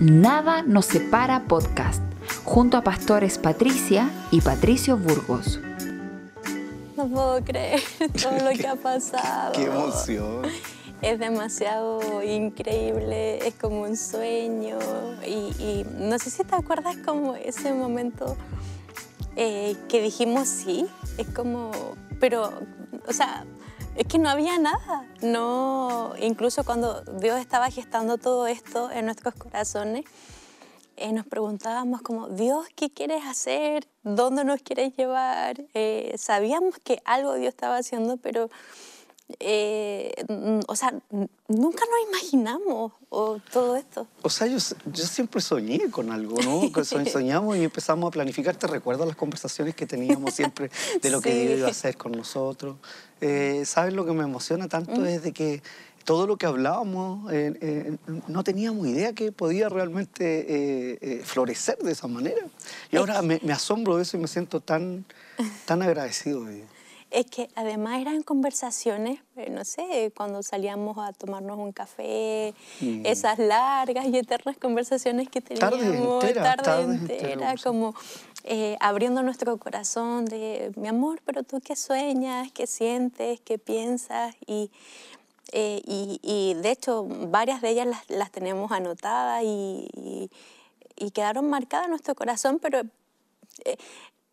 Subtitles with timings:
[0.00, 2.00] Nada nos separa podcast,
[2.44, 5.58] junto a pastores Patricia y Patricio Burgos.
[6.96, 7.80] No puedo creer
[8.22, 9.54] todo lo que ha pasado.
[9.54, 10.42] Qué emoción.
[11.02, 14.78] Es demasiado increíble, es como un sueño.
[15.26, 18.36] Y, no sé si te acuerdas como ese momento
[19.34, 20.86] eh, que dijimos sí,
[21.16, 21.72] es como,
[22.20, 22.52] pero,
[23.04, 23.44] o sea,
[23.98, 25.06] es que no había nada.
[25.20, 30.04] No, incluso cuando Dios estaba gestando todo esto en nuestros corazones,
[30.96, 33.88] eh, nos preguntábamos como, Dios, ¿qué quieres hacer?
[34.04, 35.64] ¿Dónde nos quieres llevar?
[35.74, 38.48] Eh, sabíamos que algo Dios estaba haciendo, pero
[39.40, 40.14] eh,
[40.66, 40.94] o sea,
[41.48, 44.06] nunca nos imaginamos todo esto.
[44.22, 46.62] O sea, yo, yo, siempre soñé con algo, ¿no?
[46.84, 48.56] Soñamos y empezamos a planificar.
[48.56, 50.70] Te recuerdo las conversaciones que teníamos siempre
[51.02, 52.76] de lo que Dios iba a hacer con nosotros.
[53.20, 55.00] Eh, ¿Sabes lo que me emociona tanto?
[55.00, 55.06] Mm.
[55.06, 55.62] Es de que
[56.04, 57.98] todo lo que hablábamos, eh,
[58.28, 62.46] no teníamos idea que podía realmente florecer de esa manera.
[62.90, 65.04] Y ahora me, me, asombro de eso y me siento tan,
[65.66, 66.64] tan agradecido de
[67.10, 73.06] es que además eran conversaciones, eh, no sé, cuando salíamos a tomarnos un café, mm.
[73.06, 77.94] esas largas y eternas conversaciones que teníamos, tarde entera, como
[78.44, 84.34] eh, abriendo nuestro corazón de, mi amor, pero tú qué sueñas, qué sientes, qué piensas
[84.46, 84.70] y...
[85.52, 89.88] Eh, y, de hecho, varias de ellas las, las tenemos anotadas y,
[90.94, 92.82] y, quedaron marcadas en nuestro corazón, pero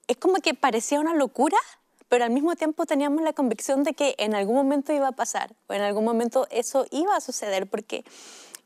[0.07, 1.57] es como que parecía una locura,
[2.09, 5.53] pero al mismo tiempo teníamos la convicción de que en algún momento iba a pasar,
[5.67, 8.03] o en algún momento eso iba a suceder, porque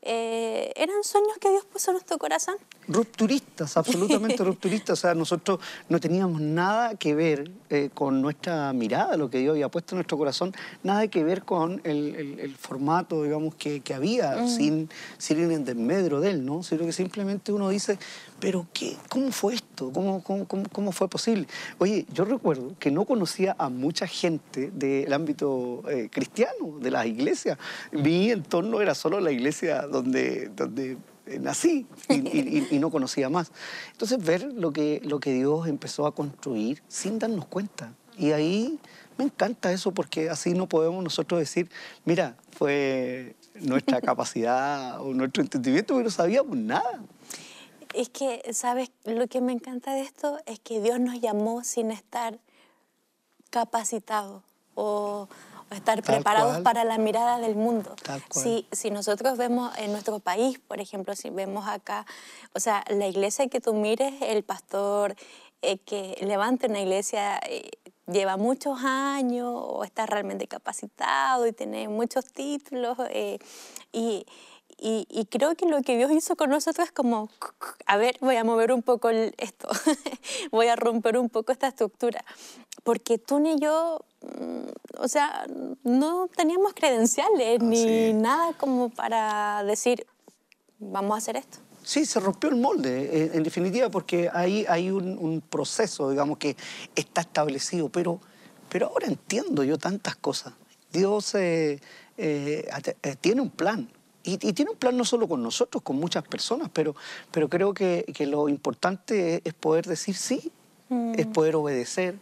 [0.02, 2.56] eh, eran sueños que Dios puso en nuestro corazón.
[2.90, 4.98] Rupturistas, absolutamente rupturistas.
[4.98, 9.52] O sea, nosotros no teníamos nada que ver eh, con nuestra mirada, lo que Dios
[9.52, 10.52] había puesto en nuestro corazón,
[10.82, 14.48] nada que ver con el, formato, digamos, que, había, mm.
[14.48, 16.62] sin, sin ir en desmedro de él, ¿no?
[16.62, 17.98] Sino que simplemente uno dice,
[18.40, 19.92] pero qué, ¿cómo fue esto?
[19.92, 21.46] ¿Cómo, cómo, cómo, fue posible?
[21.78, 27.06] Oye, yo recuerdo que no conocía a mucha gente del ámbito eh, cristiano, de las
[27.06, 27.58] iglesias.
[27.92, 30.96] Mi entorno era solo la iglesia donde, donde
[31.40, 33.52] nací y, no conocía más.
[33.92, 37.92] Entonces ver lo que, lo que Dios empezó a construir sin darnos cuenta.
[38.16, 38.78] Y ahí
[39.16, 41.70] me encanta eso porque así no podemos nosotros decir,
[42.04, 47.02] mira, fue nuestra capacidad o nuestro entendimiento, pero no sabíamos nada.
[47.94, 48.90] Es que, ¿sabes?
[49.04, 52.38] Lo que me encanta de esto es que Dios nos llamó sin estar
[53.50, 54.42] capacitados
[54.74, 55.28] o,
[55.70, 57.94] estar preparados para la mirada del mundo.
[58.30, 62.06] Si, si nosotros vemos en nuestro país, por ejemplo, si vemos acá,
[62.54, 65.14] o sea, la iglesia que tú mires, el pastor
[65.62, 67.70] eh, que levanta una iglesia eh,
[68.06, 73.38] lleva muchos años o está realmente capacitado y tiene muchos títulos eh,
[73.92, 74.26] y
[74.82, 77.28] y, creo que lo que Dios hizo con nosotros es como,
[77.84, 79.68] a ver, voy a mover un poco esto,
[80.50, 82.24] voy a romper un poco esta estructura.
[82.82, 85.46] Porque tú ni yo, mm, o sea,
[85.84, 90.06] no teníamos credenciales ni nada como para decir,
[90.78, 91.58] vamos a hacer esto.
[91.82, 96.56] Sí, se rompió el molde, eh, en definitiva, porque ahí hay un, proceso, digamos, que
[96.94, 98.18] está establecido, pero,
[98.70, 100.54] pero ahora entiendo yo tantas cosas.
[100.90, 101.80] Dios eh,
[102.16, 102.66] eh,
[103.20, 103.90] tiene un plan,
[104.22, 106.94] y, tiene un plan no solo con nosotros, con muchas personas, pero,
[107.30, 110.52] pero creo que, que lo importante es, poder decir sí,
[111.16, 111.32] es mm.
[111.32, 112.18] poder obedecer.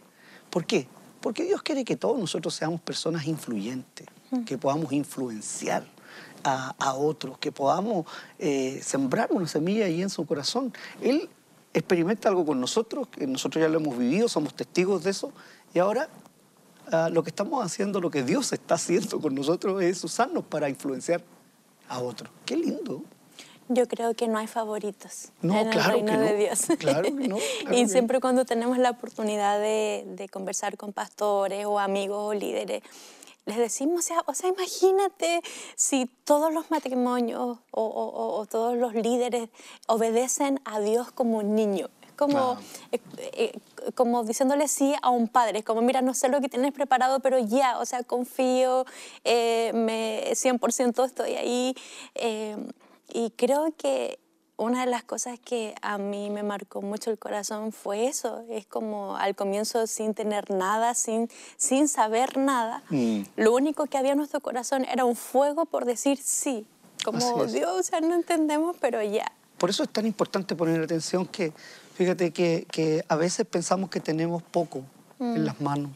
[0.49, 0.87] ¿Por qué?
[1.19, 4.43] Porque Dios quiere que todos nosotros seamos personas influyentes, mm.
[4.43, 5.83] que podamos influenciar
[6.43, 8.05] a, a otros, que podamos
[8.37, 10.73] eh, sembrar una semilla ahí en su corazón.
[11.01, 11.29] Él
[11.73, 15.33] experimenta algo con nosotros, que nosotros ya lo hemos vivido, somos testigos de eso,
[15.73, 16.07] y ahora
[16.91, 20.69] ah, lo que estamos haciendo, lo que Dios está haciendo con nosotros es usarnos para
[20.69, 21.23] influenciar
[21.89, 22.29] a otro.
[22.45, 23.03] Qué lindo.
[23.67, 26.67] Yo creo que no hay favoritos no, en el reino de Dios.
[26.79, 27.37] Claro que no.
[27.71, 32.81] y siempre cuando tenemos la oportunidad de, conversar con pastores o amigos o líderes,
[33.45, 35.41] les decimos, o sea, o sea imagínate
[35.75, 39.49] si todos los matrimonios o, todos los líderes
[39.87, 41.89] obedecen a Dios como un niño
[42.19, 42.57] como,
[42.91, 43.59] eh, eh,
[43.95, 47.39] como diciéndole sí a un padre, como mira, no sé lo que tienes preparado, pero
[47.39, 48.85] ya, o sea, confío,
[49.23, 51.75] eh, me, 100% estoy ahí.
[53.11, 54.19] y creo que
[54.57, 58.65] una de las cosas que a mí me marcó mucho el corazón fue eso, es
[58.65, 63.21] como al comienzo sin tener nada, sin, sin saber nada, mm.
[63.37, 66.67] lo único que había en nuestro corazón era un fuego por decir sí,
[67.05, 69.31] como Dios, o sea, no entendemos, pero ya.
[69.57, 71.53] Por eso es tan importante poner atención que
[71.99, 74.85] Fíjate que, a veces pensamos que tenemos poco
[75.19, 75.45] en mm.
[75.45, 75.91] las manos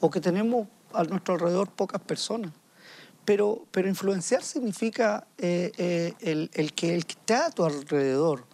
[0.00, 2.52] o que tenemos a nuestro alrededor pocas personas.
[3.24, 8.44] pero, pero influenciar significa eh, eh, el, el, que el que está a tu alrededor,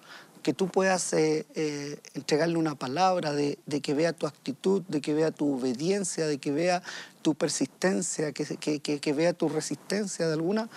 [0.43, 5.15] que tú puedas eh, eh, entregarle una palabra, de, que vea tu actitud, de que
[5.15, 6.83] vea tu obediencia, de que vea
[7.23, 10.69] tu persistencia, que, que, que, que vea tu resistencia, de alguna,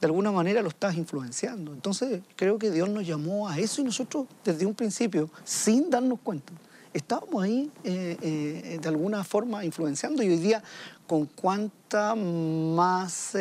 [0.00, 1.72] de alguna manera lo estás influenciando.
[1.72, 6.18] Entonces creo que Dios nos llamó a eso y nosotros desde un principio, sin darnos
[6.20, 6.52] cuenta,
[6.92, 10.62] estábamos ahí eh, de alguna forma influenciando y hoy día
[11.06, 13.36] con cuánta más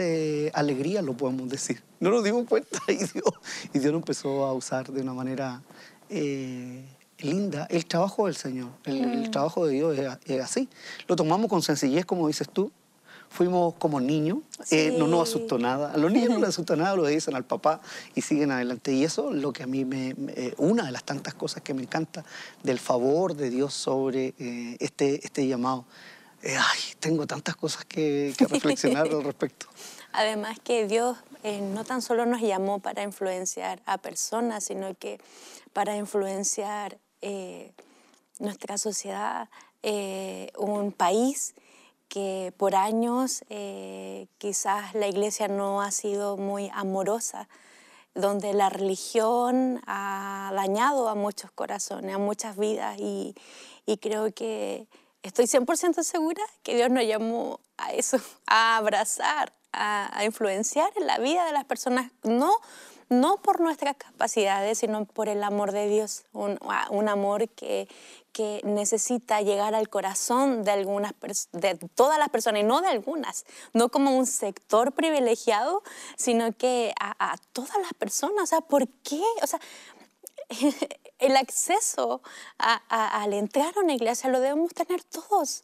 [0.53, 1.81] alegría lo podemos decir.
[2.01, 3.33] No nos dimos cuenta y Dios,
[3.73, 5.61] y Dios nos empezó a usar de una manera
[6.11, 6.83] eh,
[7.19, 7.65] linda.
[7.69, 9.31] El trabajo del Señor, el, el Mm.
[9.31, 10.69] trabajo de Dios es, es así.
[11.07, 12.71] Lo tomamos con sencillez, como dices tú.
[13.29, 14.39] Fuimos como niños,
[14.71, 15.35] eh, no nos Sí.
[15.37, 15.93] asustó nada.
[15.93, 17.79] A los niños no les asusta nada, lo dicen al papá
[18.13, 18.91] y siguen adelante.
[18.91, 21.63] Y eso es lo que a mí me, me- eh, una de las tantas cosas
[21.63, 22.25] que me encanta
[22.61, 25.85] del favor de Dios sobre eh, este, este llamado.
[26.43, 29.67] Ay, tengo tantas cosas que, que reflexionar al respecto.
[30.11, 35.19] Además que Dios eh, no tan solo nos llamó para influenciar a personas, sino que
[35.73, 37.73] para influenciar eh,
[38.39, 39.49] nuestra sociedad,
[39.83, 41.55] eh, un país
[42.07, 47.47] que por años eh, quizás la iglesia no ha sido muy amorosa,
[48.13, 52.97] donde la religión ha dañado a muchos corazones, a muchas vidas.
[52.99, 53.33] Y,
[53.85, 54.87] y creo que
[55.23, 61.17] estoy 100% segura que Dios nos llamó a eso, a abrazar, a, influenciar en la
[61.17, 62.53] vida de las personas, no,
[63.09, 66.57] no por nuestras capacidades, sino por el amor de Dios, un,
[67.09, 67.87] amor que,
[68.31, 71.13] que necesita llegar al corazón de algunas
[71.51, 75.83] de todas las personas y no de algunas, no como un sector privilegiado,
[76.17, 78.43] sino que a, a todas las personas.
[78.43, 79.21] O sea, ¿por qué?
[79.41, 79.59] O sea,
[81.19, 82.21] el acceso
[82.57, 85.63] a- a- al entrar a una iglesia lo debemos tener todos.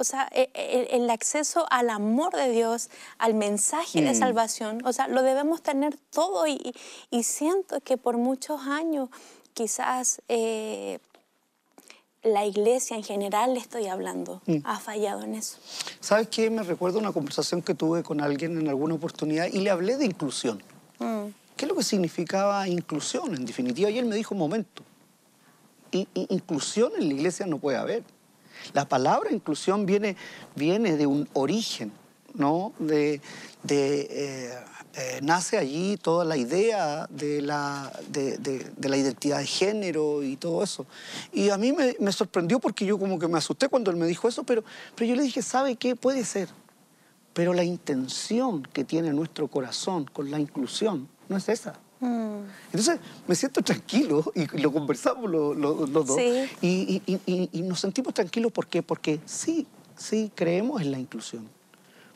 [0.00, 4.18] O sea, e- e- el, acceso al amor de Dios, al mensaje de Mm.
[4.18, 6.72] salvación, o sea, lo debemos tener todo y,
[7.10, 9.08] y siento que por muchos años
[9.54, 11.00] quizás eh,
[12.22, 14.58] la iglesia en general, le estoy hablando, Mm.
[14.64, 15.56] ha fallado en eso.
[16.00, 16.48] ¿Sabes qué?
[16.48, 20.04] Me recuerdo una conversación que tuve con alguien en alguna oportunidad y le hablé de
[20.04, 20.62] inclusión.
[21.00, 21.26] Mm.
[21.56, 23.90] ¿Qué es lo que significaba inclusión en definitiva?
[23.90, 24.84] Y él me dijo, un momento,
[25.90, 28.04] inclusión en la iglesia no puede haber.
[28.72, 30.16] La palabra inclusión viene,
[30.56, 31.92] viene de un origen,
[32.34, 32.72] ¿no?
[32.78, 33.20] De,
[33.68, 34.54] eh,
[34.94, 40.62] eh, nace allí toda la idea de la, de la identidad de género y todo
[40.62, 40.86] eso.
[41.32, 44.06] Y a mí me, me sorprendió porque yo como que me asusté cuando él me
[44.06, 44.64] dijo eso, pero,
[44.94, 45.94] pero yo le dije, ¿sabe qué?
[45.94, 46.48] Puede ser.
[47.32, 51.78] Pero la intención que tiene nuestro corazón con la inclusión no es esa.
[52.00, 52.42] Mm.
[52.66, 56.48] Entonces me siento tranquilo y lo conversamos los, los- los dos Sí.
[56.60, 58.82] y, y- y- y nos sentimos tranquilos ¿por qué?
[58.82, 59.66] porque sí,
[59.96, 61.48] sí creemos en la inclusión,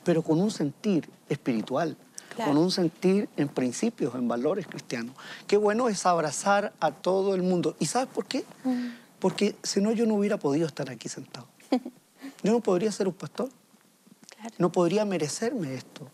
[0.04, 1.96] pero con un sentir espiritual,
[2.36, 2.52] Claro.
[2.52, 5.14] con un sentir en principios, en valores cristianos.
[5.46, 7.76] Qué bueno es abrazar a todo el mundo.
[7.78, 8.44] ¿Y sabes por qué?
[8.64, 8.86] Mm.
[9.18, 11.46] Porque si no yo no hubiera podido estar aquí sentado.
[12.44, 13.50] Yo no podría ser un pastor
[14.36, 14.54] Claro.
[14.58, 16.08] no podría merecerme esto.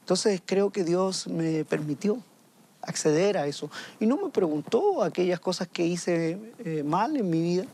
[0.00, 2.18] Entonces creo que Dios me permitió
[2.86, 3.70] acceder a eso.
[4.00, 7.64] Y no me preguntó aquellas cosas que hice eh, mal en mi vida,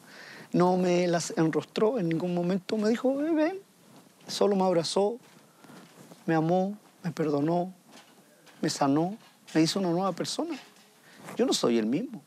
[0.53, 3.59] no me las enrostró en ningún momento, me dijo, "Eh, ven,
[4.27, 5.17] solo me abrazó,
[6.27, 7.73] me amó, me perdonó,
[8.61, 9.17] me sanó,
[9.55, 10.59] me hizo una nueva persona.
[11.37, 12.23] Yo no soy el mismo,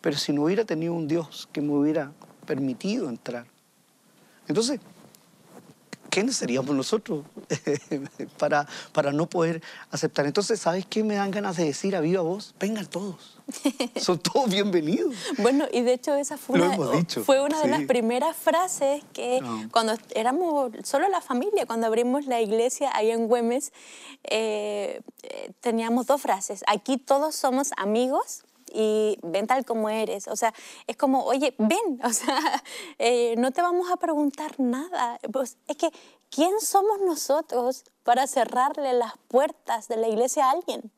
[0.00, 2.12] pero si no hubiera tenido un Dios que me hubiera
[2.46, 3.46] permitido entrar.
[4.48, 4.80] Entonces,
[6.10, 7.24] ¿quiénes seríamos nosotros
[8.38, 10.26] para, para no poder aceptar?
[10.26, 12.54] Entonces, ¿sabes qué me dan ganas de decir a viva voz?
[12.60, 13.38] Vengan todos.
[13.96, 15.14] Son todos bienvenidos.
[15.38, 16.76] Bueno, y de hecho esa fue una,
[17.24, 17.70] fue una de sí.
[17.70, 19.68] las primeras frases que No.
[19.72, 23.72] cuando éramos solo la familia, cuando abrimos la iglesia ahí en Güemes,
[24.24, 26.62] eh, eh, teníamos dos frases.
[26.66, 30.28] Aquí todos somos amigos y ven tal como eres.
[30.28, 30.54] O sea,
[30.86, 32.62] es como, oye, ven, o sea,
[32.98, 35.18] eh, no te vamos a preguntar nada.
[35.32, 35.90] Pues, es que,
[36.30, 40.90] ¿quién somos nosotros para cerrarle las puertas de la iglesia a alguien?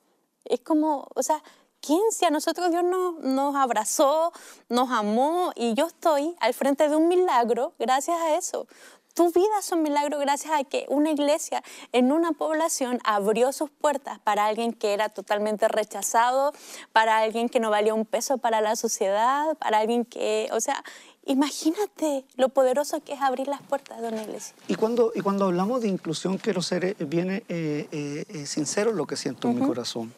[0.45, 1.43] Es como, o sea,
[1.81, 4.33] ¿quién si a nosotros Dios nos, nos abrazó,
[4.69, 8.67] nos amó y yo estoy al frente de un milagro gracias a eso?
[9.14, 13.69] Tu vida es un milagro gracias a que una iglesia en una población abrió sus
[13.69, 16.52] puertas para alguien que era totalmente rechazado,
[16.92, 20.83] para alguien que no valía un peso para la sociedad, para alguien que, o sea,
[21.26, 24.54] imagínate lo poderoso que es abrir las puertas de una iglesia.
[24.66, 28.97] Y cuando, y cuando hablamos de inclusión, quiero ser eh, bien eh, eh, sincero en
[28.97, 30.14] lo que siento en mi corazón.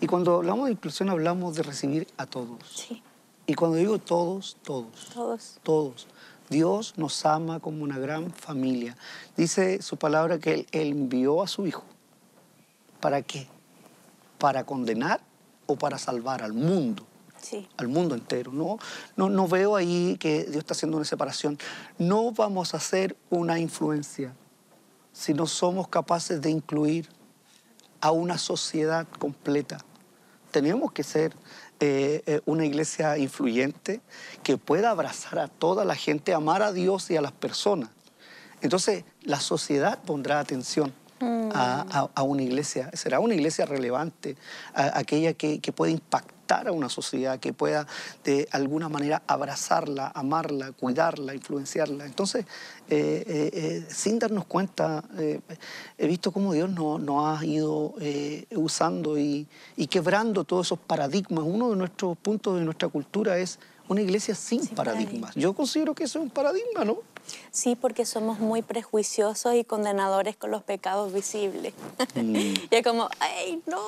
[0.00, 2.58] Y cuando hablamos de inclusión, hablamos de recibir a todos.
[2.74, 3.02] Sí,
[3.46, 5.10] Y cuando digo todos, todos.
[5.12, 5.58] todos.
[5.62, 6.06] Todos.
[6.50, 8.96] Dios nos ama como una gran familia.
[9.36, 11.84] Dice su palabra que Él, Él envió a su Hijo
[13.00, 13.46] ¿Para qué?
[14.38, 15.20] ¿Para condenar
[15.66, 17.04] o para salvar al mundo?
[17.40, 17.68] Sí.
[17.76, 18.50] al mundo entero.
[18.52, 18.78] No,
[19.16, 21.56] no, no veo ahí que Dios está haciendo una separación.
[21.96, 24.34] No vamos a hacer una influencia
[25.12, 27.08] si no somos capaces de incluir
[28.00, 29.78] a una sociedad completa.
[30.50, 31.32] Tenemos que ser
[31.80, 34.00] eh, eh, una iglesia influyente
[34.42, 37.90] que pueda abrazar a toda la gente, amar a Dios y a las personas.
[38.60, 44.36] Entonces, la sociedad pondrá atención a, a- a una iglesia, será una iglesia relevante,
[44.74, 47.86] a- aquella que, que puede impactar a una sociedad, que pueda
[48.24, 52.06] de alguna manera abrazarla, amarla, cuidarla, influenciarla.
[52.06, 52.46] Entonces,
[52.88, 55.40] eh, eh, eh, sin darnos cuenta, eh,
[55.98, 57.94] he visto cómo Dios nos no ha ido
[58.56, 59.46] usando y,
[59.76, 61.44] y quebrando todos esos paradigmas.
[61.46, 63.58] Uno de nuestros puntos de nuestra cultura es
[63.88, 65.04] una iglesia sin, Sin paradigmas.
[65.06, 65.34] paradigmas.
[65.34, 66.98] Yo considero que eso es un paradigma, ¿no?
[67.50, 71.74] Sí, porque somos muy prejuiciosos y condenadores con los pecados visibles.
[72.14, 73.80] y es como, ay, no,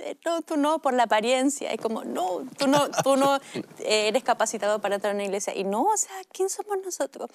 [0.00, 1.72] eh, no, tú no, por la apariencia.
[1.72, 3.36] Es como, no, tú no, tú no
[3.78, 5.54] eh, eres capacitado para entrar a una iglesia.
[5.54, 7.30] Y no, o sea, ¿quién somos nosotros?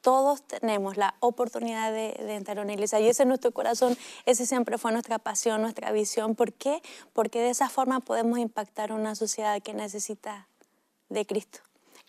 [0.00, 3.00] Todos tenemos la oportunidad de, de entrar a una iglesia.
[3.00, 3.96] Y ese es nuestro corazón,
[4.26, 6.34] ese siempre fue nuestra pasión, nuestra visión.
[6.34, 6.82] ¿Por qué?
[7.12, 10.46] Porque de esa forma podemos impactar una sociedad que necesita
[11.08, 11.60] de Cristo.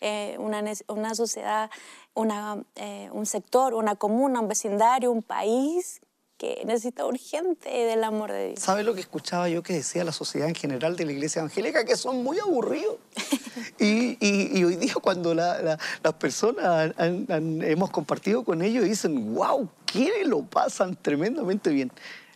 [0.02, 1.70] Eh, una, una sociedad,
[2.14, 6.02] una, eh, un sector, una comuna, un vecindario, un país
[6.38, 8.60] que necesita urgente del amor de Dios.
[8.60, 11.86] ¿Sabe lo que escuchaba yo que decía la sociedad en general de la iglesia evangélica?
[11.86, 12.98] Que son muy aburridos.
[13.80, 18.62] Y, y- y hoy día cuando la- la- las personas han- han- hemos compartido con
[18.62, 21.90] ellos dicen, wow, ¿qué lo pasan tremendamente bien?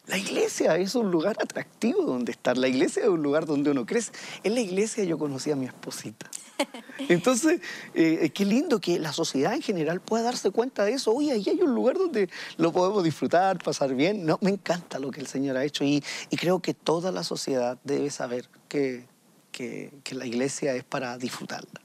[0.10, 2.58] La iglesia es un lugar atractivo donde estar.
[2.58, 4.12] La iglesia es un lugar donde uno crece.
[4.44, 6.30] En la iglesia yo conocí a mi esposita.
[7.10, 7.62] Entonces,
[7.94, 11.14] eh, qué lindo que la sociedad en general pueda darse cuenta de eso.
[11.14, 14.26] Oye, ahí hay un lugar donde lo podemos disfrutar, pasar bien.
[14.26, 17.24] No, me encanta lo que el Señor ha hecho y, y creo que toda la
[17.24, 19.06] sociedad debe saber que,
[19.52, 21.82] que- que la iglesia es para disfrutarla,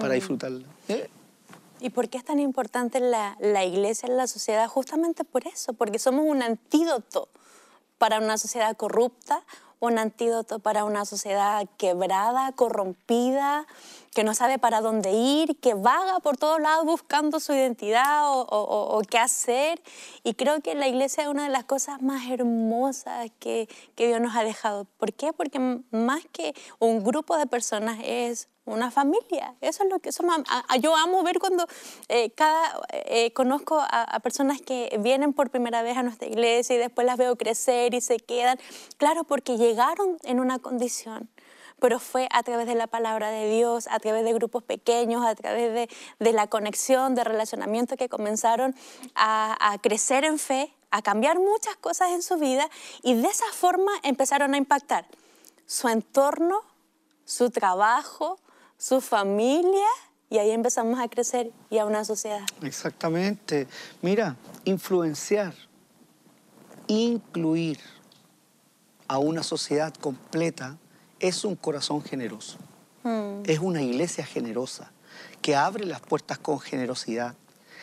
[0.00, 0.66] para disfrutarla.
[0.88, 1.10] ¿Eh?
[1.80, 4.66] ¿Y por qué es tan importante la, la iglesia en la sociedad?
[4.66, 7.28] Justamente por eso, porque somos un antídoto
[7.98, 9.42] para una sociedad corrupta,
[9.80, 13.66] un antídoto para una sociedad quebrada, corrompida,
[14.16, 18.40] que no sabe para dónde ir, que vaga por todos lados buscando su identidad o,
[18.48, 19.82] o- o- qué hacer.
[20.24, 24.18] Y creo que la iglesia es una de las cosas más hermosas que, que Dios
[24.22, 24.86] nos ha dejado.
[24.96, 25.34] ¿Por qué?
[25.34, 25.58] Porque
[25.90, 29.54] más que un grupo de personas es una familia.
[29.60, 30.10] Eso es lo que
[30.80, 31.66] Yo amo ver cuando
[32.08, 36.74] eh, cada eh, conozco a, a personas que vienen por primera vez a nuestra iglesia
[36.74, 38.58] y después las veo crecer y se quedan.
[38.96, 41.28] Claro, porque llegaron en una condición.
[41.78, 45.34] Pero fue a través de la palabra de Dios, a través de grupos pequeños, a
[45.34, 48.74] través de, de la conexión, de relacionamiento que comenzaron
[49.14, 52.68] a, a crecer en fe, a cambiar muchas cosas en su vida
[53.02, 55.06] y de esa forma empezaron a impactar
[55.66, 56.62] su entorno,
[57.24, 58.38] su trabajo,
[58.78, 59.86] su familia
[60.30, 62.46] y ahí empezamos a crecer y a una sociedad.
[62.62, 63.66] Exactamente.
[64.02, 65.54] Mira, influenciar,
[66.86, 67.78] incluir
[69.08, 70.78] a una sociedad completa
[71.20, 72.58] es un corazón generoso.
[73.44, 74.90] Es una iglesia generosa
[75.40, 77.36] que abre las puertas con generosidad,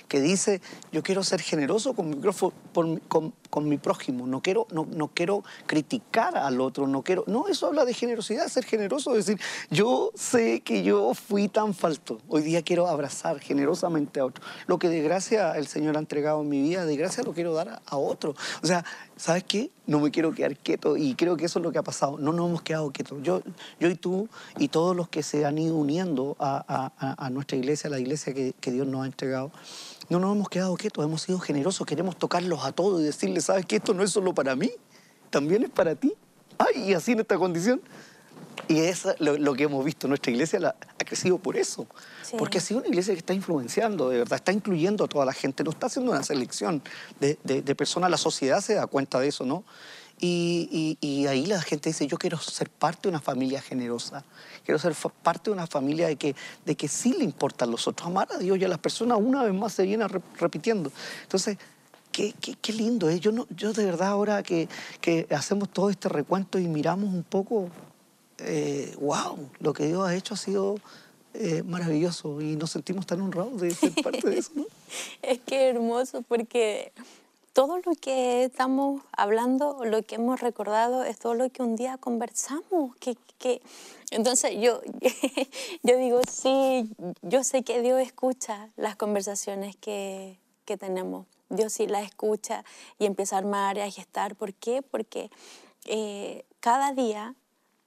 [0.09, 0.59] que dice,
[0.91, 4.67] yo quiero ser generoso con mi, grofo- por mi- con, con mi prójimo, no quiero,
[4.71, 7.23] no, no quiero criticar al otro, no quiero...
[7.25, 11.73] No, eso habla de generosidad, ser generoso, es decir, yo sé que yo fui tan
[11.73, 14.43] falto, hoy día quiero abrazar generosamente a otro.
[14.67, 17.53] Lo que de gracia el Señor ha entregado en mi vida, de gracia lo quiero
[17.53, 18.35] dar a, a otro.
[18.61, 18.83] O sea,
[19.15, 19.71] ¿sabes qué?
[19.85, 22.17] No me quiero quedar quieto y creo que eso es lo que ha pasado.
[22.17, 23.19] No nos hemos quedado quietos.
[23.23, 23.41] Yo,
[23.79, 24.27] yo y tú
[24.57, 26.63] y todos los que se han ido uniendo a,
[26.97, 29.51] a- a- nuestra iglesia, a la iglesia que, que Dios nos ha entregado,
[30.09, 33.65] no nos hemos quedado quietos, hemos sido generosos, queremos tocarlos a todos y decirles, ¿sabes
[33.65, 34.71] que esto no es solo para mí?
[35.29, 36.13] También es para ti.
[36.57, 37.81] Ay, y así en esta condición.
[38.67, 40.07] Y es lo, lo que hemos visto.
[40.07, 41.85] Nuestra iglesia la- ha crecido por eso.
[42.21, 42.35] Sí.
[42.37, 45.33] Porque ha sido una iglesia que está influenciando, de verdad, está incluyendo a toda la
[45.33, 46.81] gente, no está haciendo una selección
[47.19, 48.09] de, de- de personas.
[48.09, 49.63] La sociedad se da cuenta de eso, ¿no?
[50.19, 54.23] Y, y- y ahí la gente dice, yo quiero ser parte de una familia generosa,
[54.63, 54.93] quiero ser
[55.23, 58.37] parte de una familia de que, de que sí le importan los otros, amar a
[58.37, 60.91] Dios y a las personas una vez más se viene re- repitiendo.
[61.23, 61.57] Entonces,
[62.13, 63.19] Qué, qué- qué lindo es.
[63.21, 64.69] Yo, no, yo de verdad ahora que,
[65.01, 67.69] que hacemos todo este recuento y miramos un poco,
[68.45, 70.75] eh, wow, lo que Dios ha hecho ha sido
[71.33, 74.51] eh, maravilloso y nos sentimos tan honrados de ser parte de eso.
[74.55, 74.65] ¿no?
[75.21, 76.91] Es que hermoso porque
[77.53, 81.97] todo lo que estamos hablando, lo que hemos recordado, es todo lo que un día
[81.97, 82.95] conversamos.
[82.97, 83.61] Que, que...
[84.11, 84.81] Entonces yo,
[85.83, 86.89] yo digo, sí,
[87.21, 91.25] yo sé que Dios escucha las conversaciones que, que tenemos.
[91.49, 92.63] Dios sí la escucha
[92.99, 94.35] y empieza a armar y a gestar.
[94.35, 94.81] ¿Por qué?
[94.81, 95.29] Porque
[95.85, 97.35] eh, cada día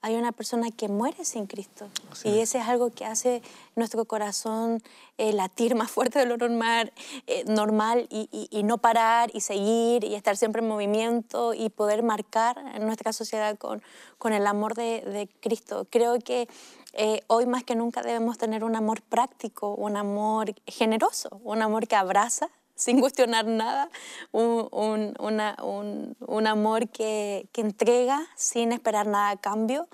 [0.06, 1.88] hay una persona que muere sin Cristo.
[2.22, 3.42] y ese es algo que hace
[3.74, 4.80] nuestro corazón
[5.18, 6.92] eh, latir más fuerte de lo normal,
[7.26, 12.80] eh, normal y, no parar y seguir y estar siempre en movimiento y poder marcar
[12.80, 13.82] nuestra sociedad con,
[14.18, 15.88] con el amor de, de Cristo.
[15.90, 16.46] Creo que
[16.92, 21.88] eh, hoy más que nunca debemos tener un amor práctico, un amor generoso, un amor
[21.88, 23.90] que abraza sin cuestionar nada,
[24.32, 29.88] un, un, un, amor que, que, entrega sin esperar nada a cambio,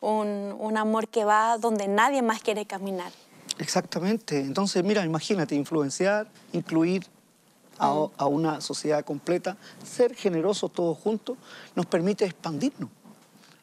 [0.00, 3.12] un, amor que va donde nadie más quiere caminar.
[3.58, 4.40] Exactamente.
[4.40, 7.06] Entonces, mira, imagínate, influenciar, incluir
[7.78, 8.10] a, mm.
[8.18, 11.38] a una sociedad completa, ser generosos todos juntos,
[11.76, 12.90] nos permite expandirnos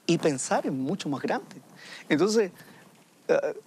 [0.06, 1.62] y pensar en mucho más grande.
[2.08, 2.52] Entonces,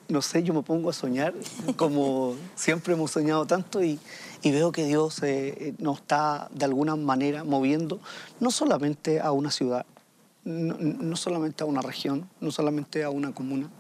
[0.09, 1.35] no sé, yo me pongo a soñar,
[1.76, 3.99] como siempre hemos soñado tanto, y,
[4.42, 8.00] veo que Dios eh, nos está de alguna manera moviendo,
[8.40, 9.87] no solamente a una ciudad,
[10.44, 13.71] no, solamente a una región, no solamente a una comuna,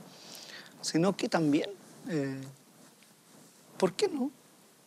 [0.80, 1.68] sino que también,
[2.08, 2.40] eh,
[3.76, 4.30] ¿por qué no?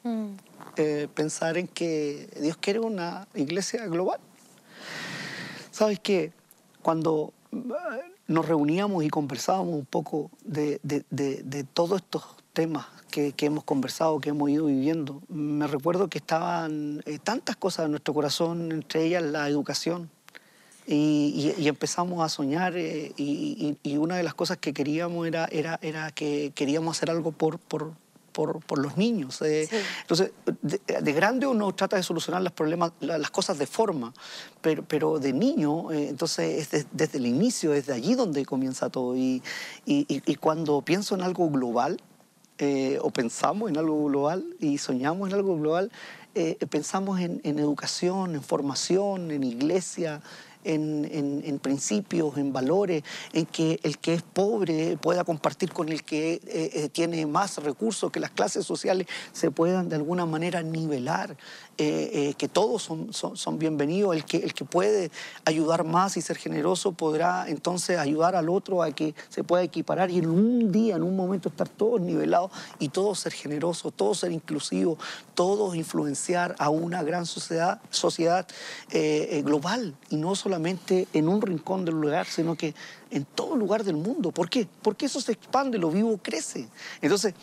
[0.04, 0.38] Mm.
[1.14, 4.20] pensar en que Dios quiere una iglesia global.
[5.72, 6.32] ¿Sabes qué?
[6.82, 7.34] Cuando
[8.28, 10.80] nos reuníamos y conversábamos un poco de,
[11.74, 15.22] todos estos temas que, hemos conversado, que hemos ido viviendo.
[15.30, 20.10] Me recuerdo que estaban eh, tantas cosas en nuestro corazón, entre ellas la educación.
[20.86, 26.12] Y, empezamos a soñar eh, y, una de las cosas que queríamos era, era, era
[26.12, 27.60] que queríamos hacer algo por,
[28.46, 29.42] por, los niños.
[29.42, 29.68] Eh,
[30.02, 34.14] entonces, de, grande uno trata de solucionar los problemas, las cosas de forma,
[34.62, 39.16] pero, pero de niño, eh, entonces es desde el inicio, desde allí donde comienza todo.
[39.16, 39.42] Y,
[39.86, 42.00] y, cuando pienso en algo global,
[42.60, 45.92] eh, o pensamos en algo global y soñamos en algo global,
[46.70, 50.22] pensamos en, en, educación, en formación, en iglesia,
[50.64, 53.04] en, principios, en valores,
[53.34, 57.58] en que el que es pobre pueda compartir con el que eh, eh, tiene más
[57.58, 61.38] recursos, que las clases sociales se puedan de alguna manera nivelar,
[61.80, 65.12] eh, que todos son, son, bienvenidos, el que, el que puede
[65.46, 70.10] ayudar más y ser generoso podrá entonces ayudar al otro a que se pueda equiparar
[70.10, 74.20] y en un día, en un momento estar todos nivelados y todos ser generosos, todos
[74.20, 74.98] ser inclusivos,
[75.36, 78.48] todos influenciar a una gran sociedad, sociedad
[79.44, 82.74] global y no solamente en un rincón del lugar, sino que
[83.12, 84.32] en todo lugar del mundo.
[84.32, 84.68] ¿Por qué?
[84.82, 86.68] Porque eso se expande, lo vivo crece.
[87.02, 87.34] Entonces,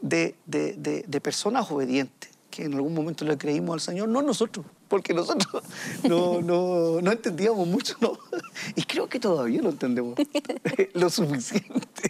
[0.00, 5.14] de, de personas obedientes, que en algún momento le creímos al Señor, no nosotros, porque
[5.14, 5.62] nosotros
[6.08, 8.18] no, no, no entendíamos mucho, ¿no?
[8.74, 10.14] Y creo que todavía no entendemos
[10.94, 12.07] lo suficiente.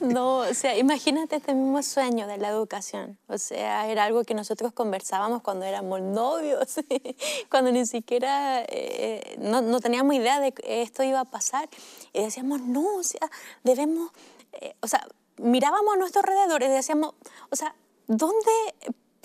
[0.00, 3.18] No, o sea, imagínate este mismo sueño de la educación.
[3.26, 6.76] O sea, era algo que nosotros conversábamos cuando éramos novios,
[7.50, 11.68] cuando ni siquiera eh, no, no, teníamos idea de que esto iba a pasar.
[12.12, 13.30] Y decíamos, no, o sea,
[13.64, 14.10] debemos,
[14.52, 17.14] eh, o sea, mirábamos a nuestro alrededor y decíamos,
[17.50, 17.74] o sea,
[18.06, 18.50] ¿dónde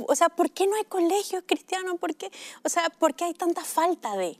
[0.08, 2.00] o sea, ¿por qué no hay colegios cristianos?
[2.00, 2.32] ¿Por qué,
[2.64, 4.40] o sea, ¿por qué hay tanta falta de?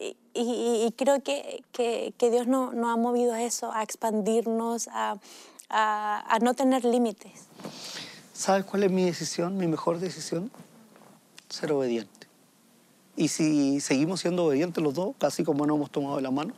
[0.00, 5.18] Y, creo que, que, Dios nos no ha movido a eso, a expandirnos, a,
[5.68, 7.46] a, no tener límites.
[8.32, 10.50] ¿Sabes cuál es mi decisión, mi mejor decisión?
[11.48, 12.28] Ser obediente.
[13.16, 16.54] Y si seguimos siendo obedientes los dos, casi como nos hemos tomado la mano,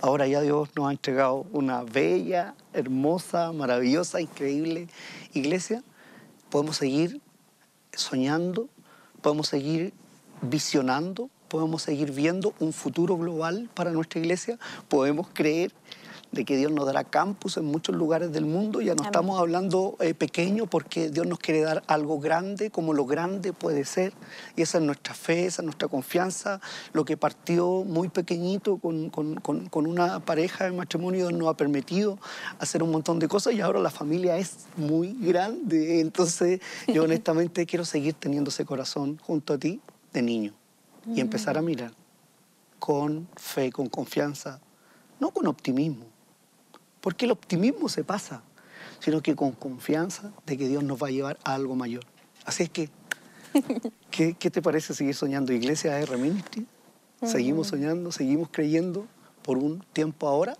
[0.00, 4.86] ahora ya Dios nos ha entregado una bella, hermosa, maravillosa, increíble
[5.32, 5.82] iglesia,
[6.50, 7.20] podemos seguir
[7.92, 8.68] soñando,
[9.22, 9.92] podemos seguir
[10.40, 15.70] visionando, podemos seguir viendo un futuro global para nuestra iglesia, podemos creer
[16.32, 18.80] de que Dios nos dará campus en muchos lugares del mundo.
[18.80, 23.06] Ya no estamos hablando eh, pequeño porque Dios nos quiere dar algo grande, como lo
[23.06, 24.14] grande puede ser.
[24.56, 26.60] Y esa es nuestra fe, esa es nuestra confianza.
[26.92, 32.18] Lo que partió muy pequeñito con, con, con, una pareja de matrimonio nos ha permitido
[32.58, 36.00] hacer un montón de cosas y ahora la familia es muy grande.
[36.00, 39.80] Entonces yo honestamente quiero seguir teniendo ese corazón junto a ti
[40.12, 40.52] de niño
[41.06, 41.92] y empezar a mirar
[42.78, 44.60] con fe, con confianza,
[45.20, 46.06] no con optimismo,
[47.00, 48.42] porque el optimismo se pasa,
[49.00, 52.04] sino que con confianza de que Dios nos va a llevar a algo mayor.
[52.44, 52.90] Así es que,
[54.10, 56.66] ¿qué, te parece seguir soñando Iglesia R Ministry?
[57.22, 59.06] Seguimos soñando, seguimos creyendo
[59.42, 60.56] por un tiempo ahora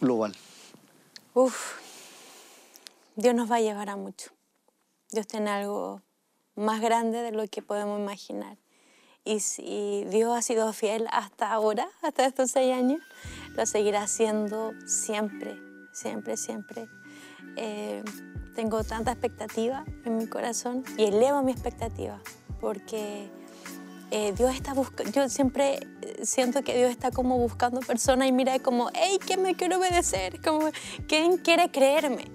[0.00, 0.34] global.
[1.32, 1.78] Uf,
[3.16, 4.30] Dios nos va a llevar a mucho.
[5.10, 6.02] Dios tiene algo
[6.54, 8.58] más grande de lo que podemos imaginar.
[9.24, 13.00] Y si Dios ha sido fiel hasta ahora, hasta estos seis años,
[13.54, 15.60] lo seguirá haciendo siempre,
[15.92, 16.88] siempre, siempre.
[17.56, 18.02] Eh,
[18.54, 22.20] tengo tanta expectativa en mi corazón y elevo mi expectativa
[22.60, 23.30] porque
[24.10, 25.80] eh, Dios está buscando, yo siempre
[26.22, 30.40] siento que Dios está como buscando personas y mira como, hey, ¿quién me quiere obedecer?
[30.42, 30.70] Como,
[31.08, 32.26] ¿quién quiere creerme?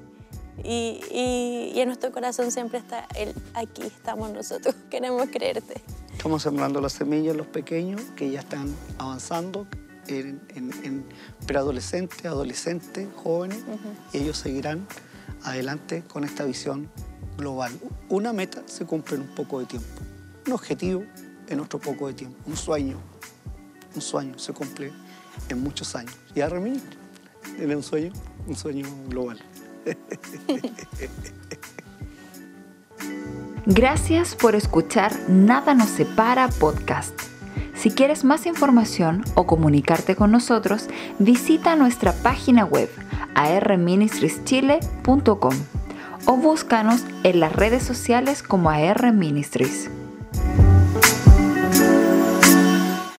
[0.63, 5.82] Y, y, en nuestro corazón siempre está Él, aquí estamos nosotros, queremos creerte.
[6.26, 9.68] Estamos sembrando las semillas los pequeños que ya están avanzando
[10.08, 11.06] en, en,
[11.46, 13.60] preadolescentes, adolescentes, jóvenes,
[14.12, 14.88] y ellos seguirán
[15.44, 16.90] adelante con esta visión
[17.38, 17.80] global.
[18.10, 19.88] Una meta se cumple en un poco de tiempo,
[20.48, 21.04] un objetivo
[21.48, 22.98] en otro poco de tiempo, un sueño,
[23.94, 24.92] un sueño se cumple
[25.50, 26.18] en muchos años.
[26.34, 26.60] Y ahora
[27.56, 28.12] tiene un sueño,
[28.48, 29.40] un sueño global.
[33.65, 37.19] Gracias por escuchar Nada nos separa podcast.
[37.73, 42.91] Si quieres más información o comunicarte con nosotros, visita nuestra página web
[43.34, 45.56] arministrieschile.com
[46.28, 49.89] o búscanos en las redes sociales como AR Ministries.